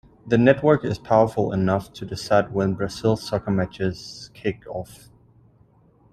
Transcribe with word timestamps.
The 0.25 0.35
network 0.39 0.83
is 0.83 0.97
powerful 0.97 1.51
enough 1.53 1.93
to 1.93 2.05
decide 2.07 2.51
when 2.53 2.73
Brazil's 2.73 3.21
soccer 3.21 3.51
matches 3.51 4.31
kick 4.33 4.63
off. 4.67 5.09